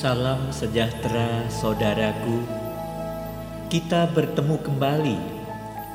Salam 0.00 0.48
sejahtera 0.48 1.44
saudaraku. 1.52 2.40
Kita 3.68 4.08
bertemu 4.08 4.56
kembali 4.64 5.18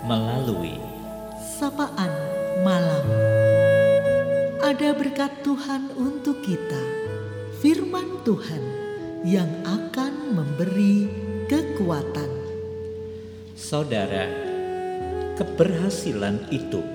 melalui 0.05 0.77
sapaan 1.41 2.13
malam. 2.61 3.01
Ada 4.61 4.93
berkat 4.93 5.41
Tuhan 5.41 5.89
untuk 5.97 6.37
kita. 6.45 6.83
Firman 7.65 8.21
Tuhan 8.21 8.61
yang 9.25 9.49
akan 9.65 10.37
memberi 10.37 11.09
kekuatan. 11.49 12.29
Saudara, 13.57 14.29
keberhasilan 15.33 16.45
itu 16.53 16.85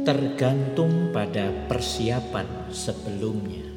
tergantung 0.00 1.12
pada 1.12 1.52
persiapan 1.68 2.72
sebelumnya. 2.72 3.68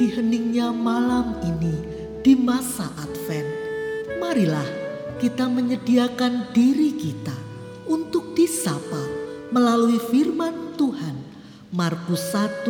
Di 0.00 0.14
heningnya 0.14 0.70
malam 0.70 1.42
ini 1.42 1.97
di 2.22 2.34
masa 2.34 2.90
Advent, 2.98 3.46
marilah 4.18 4.66
kita 5.22 5.46
menyediakan 5.46 6.50
diri 6.50 6.94
kita 6.98 7.34
untuk 7.86 8.34
disapa 8.34 9.06
melalui 9.54 10.02
firman 10.10 10.74
Tuhan. 10.74 11.16
Markus 11.68 12.32
1 12.34 12.64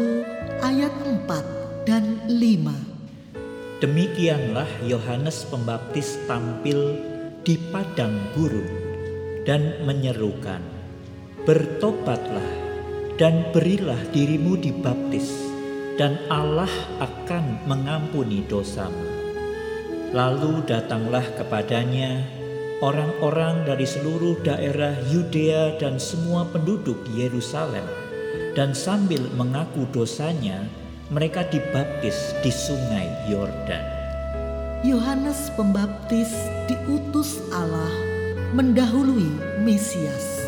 ayat 0.61 0.93
4 1.01 1.89
dan 1.89 2.19
5. 2.29 3.81
Demikianlah 3.81 4.67
Yohanes 4.85 5.47
Pembaptis 5.47 6.19
tampil 6.27 6.99
di 7.47 7.55
padang 7.71 8.19
gurun 8.35 8.67
dan 9.47 9.87
menyerukan, 9.87 10.61
"Bertobatlah 11.47 12.51
dan 13.17 13.49
berilah 13.55 14.03
dirimu 14.11 14.59
dibaptis, 14.59 15.31
dan 15.95 16.19
Allah 16.27 16.71
akan 16.99 17.65
mengampuni 17.71 18.43
dosamu." 18.51 19.18
Lalu 20.09 20.65
datanglah 20.65 21.25
kepadanya 21.37 22.25
orang-orang 22.81 23.69
dari 23.69 23.85
seluruh 23.85 24.41
daerah 24.41 24.97
Yudea 25.13 25.77
dan 25.77 26.01
semua 26.01 26.49
penduduk 26.49 26.97
Yerusalem, 27.13 27.85
dan 28.57 28.73
sambil 28.73 29.21
mengaku 29.37 29.85
dosanya, 29.93 30.65
mereka 31.13 31.45
dibaptis 31.53 32.33
di 32.41 32.49
Sungai 32.49 33.09
Yordan. 33.29 33.85
Yohanes 34.87 35.51
Pembaptis 35.59 36.31
diutus 36.71 37.43
Allah 37.51 37.93
mendahului 38.57 39.61
Mesias. 39.61 40.41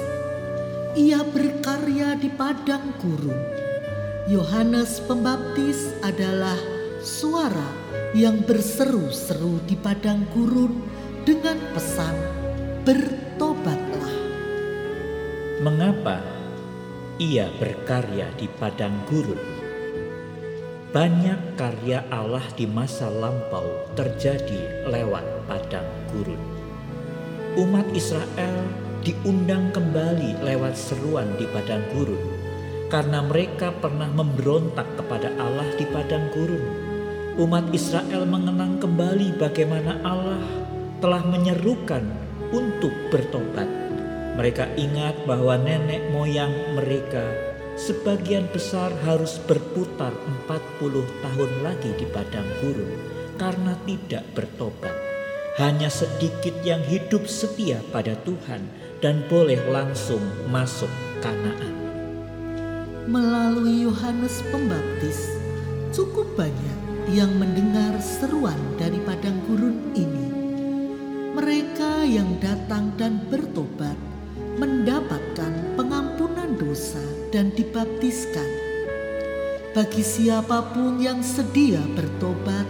Ia 0.97 1.21
berkarya 1.21 2.17
di 2.17 2.33
padang 2.33 2.97
gurun. 3.03 3.37
Yohanes 4.31 5.03
Pembaptis 5.05 5.93
adalah 6.01 6.57
suara 7.01 7.73
yang 8.13 8.45
berseru-seru 8.45 9.65
di 9.65 9.73
padang 9.73 10.29
gurun 10.37 10.85
dengan 11.25 11.57
pesan 11.73 12.13
bertobatlah. 12.85 14.17
Mengapa 15.65 16.21
ia 17.17 17.49
berkarya 17.57 18.29
di 18.37 18.45
padang 18.61 18.93
gurun? 19.09 19.41
Banyak 20.93 21.57
karya 21.57 22.05
Allah 22.13 22.45
di 22.53 22.69
masa 22.69 23.09
lampau 23.09 23.65
terjadi 23.97 24.85
lewat 24.85 25.25
padang 25.49 25.89
gurun. 26.13 26.43
Umat 27.57 27.89
Israel 27.97 28.57
diundang 29.01 29.73
kembali 29.73 30.45
lewat 30.45 30.77
seruan 30.77 31.33
di 31.41 31.49
padang 31.49 31.81
gurun 31.97 32.21
karena 32.91 33.23
mereka 33.23 33.71
pernah 33.71 34.11
memberontak 34.11 34.99
kepada 34.99 35.31
Allah 35.39 35.71
di 35.79 35.87
padang 35.89 36.27
gurun. 36.35 36.90
Umat 37.41 37.73
Israel 37.73 38.29
mengenang 38.29 38.77
kembali 38.85 39.41
bagaimana 39.41 39.97
Allah 40.05 40.45
telah 41.01 41.25
menyerukan 41.25 42.05
untuk 42.53 42.93
bertobat. 43.09 43.65
Mereka 44.37 44.77
ingat 44.77 45.25
bahwa 45.25 45.57
nenek 45.57 46.13
moyang 46.13 46.53
mereka 46.77 47.25
sebagian 47.81 48.45
besar 48.53 48.93
harus 49.09 49.41
berputar 49.49 50.13
40 50.53 51.01
tahun 51.25 51.51
lagi 51.65 51.89
di 51.97 52.05
padang 52.13 52.45
gurun 52.61 52.93
karena 53.41 53.73
tidak 53.89 54.29
bertobat. 54.37 54.93
Hanya 55.57 55.89
sedikit 55.89 56.61
yang 56.61 56.85
hidup 56.85 57.25
setia 57.25 57.81
pada 57.89 58.21
Tuhan 58.21 58.69
dan 59.01 59.25
boleh 59.33 59.65
langsung 59.73 60.21
masuk 60.53 60.93
Kanaan. 61.25 61.73
Melalui 63.09 63.89
Yohanes 63.89 64.45
Pembaptis, 64.53 65.41
cukup 65.97 66.37
banyak 66.37 66.90
yang 67.11 67.35
mendengar 67.35 67.99
seruan 67.99 68.59
dari 68.79 69.03
padang 69.03 69.43
gurun 69.51 69.91
ini. 69.99 70.27
Mereka 71.35 72.07
yang 72.07 72.39
datang 72.39 72.95
dan 72.95 73.19
bertobat 73.27 73.99
mendapatkan 74.59 75.75
pengampunan 75.75 76.55
dosa 76.55 77.03
dan 77.35 77.51
dibaptiskan. 77.59 78.47
Bagi 79.75 80.03
siapa 80.03 80.71
pun 80.71 80.99
yang 81.03 81.23
sedia 81.23 81.83
bertobat, 81.99 82.67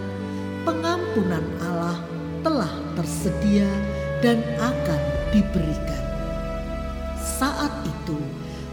pengampunan 0.65 1.45
Allah 1.61 2.01
telah 2.41 2.73
tersedia 2.97 3.69
dan 4.25 4.41
akan 4.57 5.01
diberikan. 5.33 6.05
Saat 7.17 7.73
itu, 7.85 8.17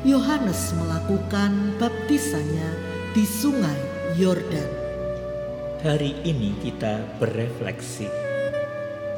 Yohanes 0.04 0.72
melakukan 0.76 1.76
baptisannya 1.80 2.70
di 3.16 3.24
Sungai 3.24 3.80
Yordan. 4.16 4.87
Hari 5.78 6.26
ini 6.26 6.58
kita 6.58 7.22
berefleksi 7.22 8.10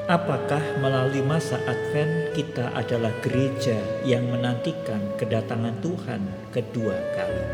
Apakah 0.05 0.61
melalui 0.85 1.25
masa 1.25 1.57
Advent 1.65 2.37
kita 2.37 2.77
adalah 2.77 3.17
gereja 3.25 3.81
yang 4.05 4.29
menantikan 4.29 5.01
kedatangan 5.17 5.81
Tuhan 5.81 6.21
kedua 6.53 7.01
kali? 7.17 7.45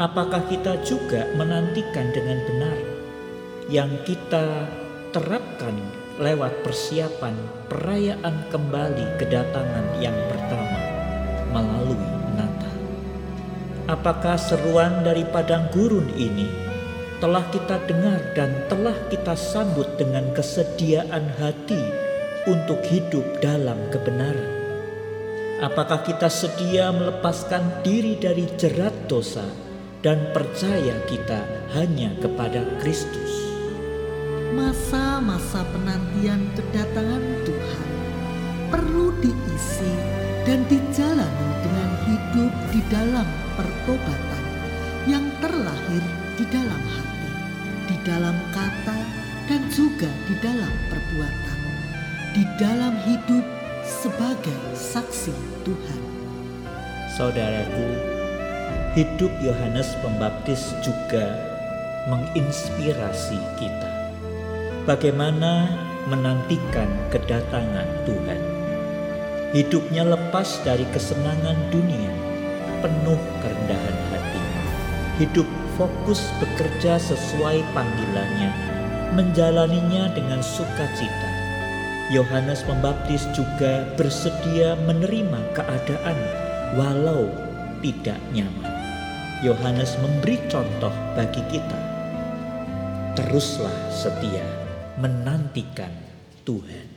Apakah 0.00 0.48
kita 0.48 0.80
juga 0.80 1.28
menantikan 1.36 2.08
dengan 2.16 2.40
benar 2.48 2.78
yang 3.68 3.92
kita 4.08 4.64
terapkan 5.12 5.76
lewat 6.16 6.56
persiapan 6.64 7.36
perayaan 7.68 8.48
kembali 8.48 9.20
kedatangan 9.20 10.00
yang 10.00 10.16
pertama 10.32 10.80
melalui 11.52 12.08
Natal? 12.32 12.76
Apakah 13.92 14.40
seruan 14.40 15.04
dari 15.04 15.28
padang 15.28 15.68
gurun 15.68 16.08
ini 16.16 16.69
telah 17.20 17.44
kita 17.52 17.76
dengar 17.84 18.32
dan 18.32 18.48
telah 18.72 18.96
kita 19.12 19.36
sambut 19.36 19.84
dengan 20.00 20.32
kesediaan 20.32 21.28
hati 21.36 21.84
untuk 22.48 22.80
hidup 22.88 23.22
dalam 23.44 23.76
kebenaran. 23.92 24.48
Apakah 25.60 26.00
kita 26.00 26.32
sedia 26.32 26.88
melepaskan 26.88 27.84
diri 27.84 28.16
dari 28.16 28.48
jerat 28.56 28.96
dosa 29.04 29.44
dan 30.00 30.32
percaya 30.32 30.96
kita 31.04 31.44
hanya 31.76 32.16
kepada 32.24 32.64
Kristus? 32.80 33.52
Masa-masa 34.56 35.60
penantian 35.76 36.48
kedatangan 36.56 37.24
Tuhan 37.44 37.88
perlu 38.72 39.12
diisi 39.20 39.92
dan 40.48 40.64
dijalani 40.72 41.48
dengan 41.60 41.90
hidup 42.08 42.52
di 42.72 42.80
dalam 42.88 43.28
pertobatan 43.60 44.29
dalam 52.60 52.92
hidup 53.08 53.40
sebagai 53.88 54.60
saksi 54.76 55.32
Tuhan. 55.64 56.00
Saudaraku, 57.16 57.88
hidup 58.92 59.32
Yohanes 59.40 59.96
Pembaptis 60.04 60.76
juga 60.84 61.40
menginspirasi 62.12 63.40
kita. 63.56 64.12
Bagaimana 64.84 65.72
menantikan 66.12 66.92
kedatangan 67.08 67.88
Tuhan. 68.04 68.40
Hidupnya 69.56 70.04
lepas 70.04 70.60
dari 70.60 70.84
kesenangan 70.92 71.56
dunia, 71.72 72.12
penuh 72.84 73.20
kerendahan 73.40 73.98
hati. 74.12 74.44
Hidup 75.16 75.48
fokus 75.80 76.28
bekerja 76.36 77.00
sesuai 77.00 77.64
panggilannya, 77.72 78.52
menjalaninya 79.16 80.12
dengan 80.12 80.44
sukacita. 80.44 81.39
Yohanes 82.10 82.66
Pembaptis 82.66 83.22
juga 83.38 83.86
bersedia 83.94 84.74
menerima 84.82 85.54
keadaan 85.54 86.18
walau 86.74 87.30
tidak 87.78 88.18
nyaman. 88.34 88.74
Yohanes 89.46 89.94
memberi 90.02 90.42
contoh 90.50 90.90
bagi 91.14 91.38
kita. 91.46 91.78
Teruslah 93.14 93.94
setia 93.94 94.42
menantikan 94.98 95.94
Tuhan. 96.42 96.89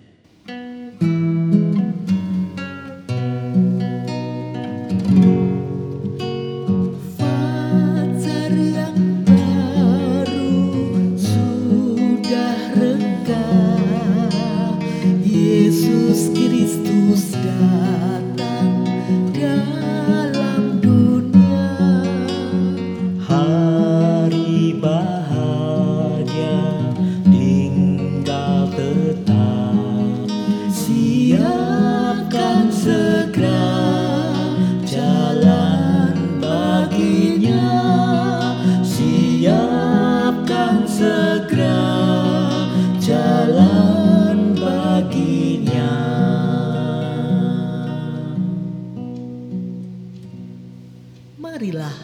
Marilah 51.64 51.96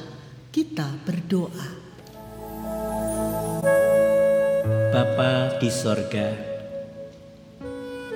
kita 0.56 0.88
berdoa. 1.04 1.68
Bapa 4.94 5.58
di 5.60 5.68
sorga 5.68 6.32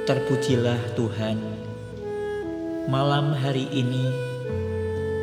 Terpujilah 0.03 0.99
Tuhan. 0.99 1.39
Malam 2.87 3.35
hari 3.35 3.67
ini 3.71 4.07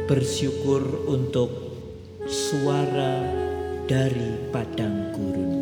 bersyukur 0.08 1.08
untuk 1.08 1.52
suara 2.28 3.20
dari 3.88 4.50
padang 4.52 5.14
gurun. 5.14 5.52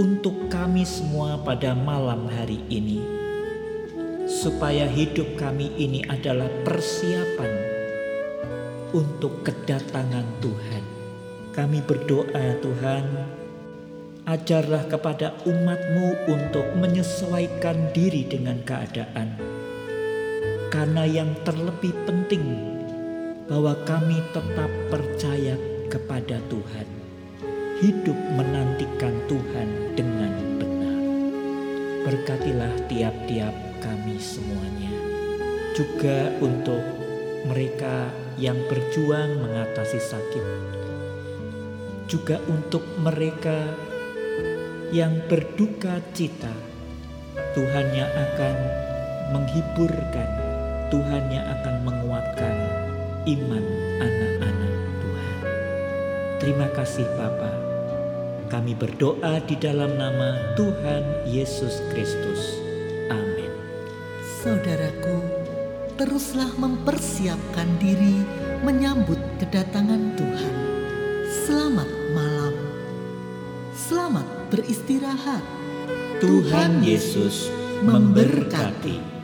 Untuk 0.00 0.52
kami 0.52 0.84
semua 0.84 1.40
pada 1.40 1.76
malam 1.76 2.28
hari 2.28 2.60
ini 2.68 3.25
supaya 4.36 4.84
hidup 4.84 5.40
kami 5.40 5.72
ini 5.80 6.04
adalah 6.12 6.52
persiapan 6.68 7.52
untuk 8.92 9.40
kedatangan 9.40 10.28
Tuhan. 10.44 10.84
Kami 11.56 11.80
berdoa 11.80 12.60
Tuhan, 12.60 13.04
ajarlah 14.28 14.84
kepada 14.92 15.32
umatmu 15.48 16.28
untuk 16.28 16.68
menyesuaikan 16.76 17.96
diri 17.96 18.28
dengan 18.28 18.60
keadaan. 18.60 19.40
Karena 20.68 21.08
yang 21.08 21.32
terlebih 21.40 21.96
penting 22.04 22.44
bahwa 23.48 23.72
kami 23.88 24.20
tetap 24.36 24.68
percaya 24.92 25.56
kepada 25.88 26.36
Tuhan. 26.52 26.86
Hidup 27.80 28.18
menantikan 28.36 29.16
Tuhan 29.28 29.96
dengan 29.96 30.32
benar. 30.60 31.00
Berkatilah 32.04 32.72
tiap-tiap 32.88 33.54
kami 33.80 33.95
semuanya. 34.18 34.92
Juga 35.76 36.32
untuk 36.40 36.82
mereka 37.46 38.10
yang 38.36 38.56
berjuang 38.68 39.40
mengatasi 39.40 40.00
sakit. 40.00 40.46
Juga 42.06 42.38
untuk 42.48 42.82
mereka 43.02 43.56
yang 44.94 45.18
berduka 45.26 45.98
cita. 46.12 46.52
Tuhan 47.56 47.86
yang 47.96 48.12
akan 48.12 48.56
menghiburkan, 49.32 50.30
Tuhan 50.92 51.24
yang 51.32 51.46
akan 51.60 51.74
menguatkan 51.88 52.54
iman 53.26 53.64
anak-anak 54.00 54.74
Tuhan. 55.00 55.36
Terima 56.38 56.68
kasih 56.76 57.08
Bapa. 57.16 57.52
Kami 58.46 58.78
berdoa 58.78 59.42
di 59.42 59.58
dalam 59.58 59.98
nama 59.98 60.54
Tuhan 60.54 61.26
Yesus 61.26 61.82
Kristus. 61.90 62.65
Saudaraku, 64.46 65.18
teruslah 65.98 66.46
mempersiapkan 66.54 67.66
diri 67.82 68.22
menyambut 68.62 69.18
kedatangan 69.42 70.14
Tuhan. 70.14 70.54
Selamat 71.26 71.90
malam. 72.14 72.54
Selamat 73.74 74.22
beristirahat. 74.54 75.42
Tuhan 76.22 76.78
Yesus 76.86 77.50
memberkati. 77.82 79.15